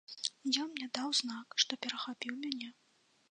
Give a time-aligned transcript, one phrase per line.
[0.63, 2.69] Ён мне даў знак, што перахапіў мяне.